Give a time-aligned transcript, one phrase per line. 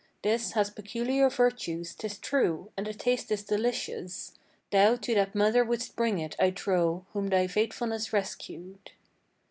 [0.23, 4.33] This has peculiar virtues, 'tis true; and the taste is delicious.
[4.71, 8.93] Thou to that mother wouldst bring it, I trow, whom thy faithfulness rescued."